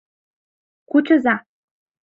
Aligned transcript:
Кучыза! 0.89 1.35